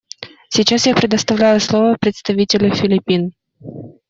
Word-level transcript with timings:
Сейчас 0.49 0.87
я 0.87 0.95
предоставляю 0.95 1.59
слово 1.61 1.95
представителю 1.95 2.73
Филиппин. 2.73 3.33